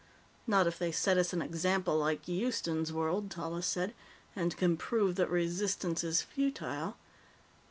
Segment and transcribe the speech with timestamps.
[0.47, 3.93] "Not if they set us an example like Houston's World," Tallis said,
[4.35, 6.97] "and can prove that resistance is futile.